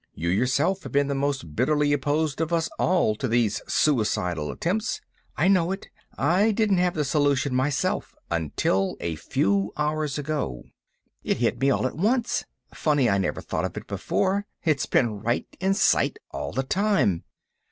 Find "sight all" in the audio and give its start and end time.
15.75-16.51